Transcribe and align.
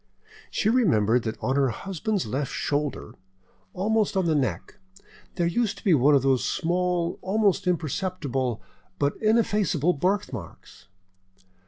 She 0.49 0.67
remembered 0.67 1.21
that 1.25 1.37
on 1.43 1.55
her 1.57 1.69
husband's 1.69 2.25
left 2.25 2.51
shoulder, 2.51 3.13
almost 3.75 4.17
on 4.17 4.25
the 4.25 4.33
neck, 4.33 4.79
there 5.35 5.45
used 5.45 5.77
to 5.77 5.83
be 5.83 5.93
one 5.93 6.15
of 6.15 6.23
those 6.23 6.43
small, 6.43 7.19
almost 7.21 7.67
imperceptible, 7.67 8.63
but 8.97 9.15
ineffaceable 9.21 9.93
birthmarks. 9.93 10.87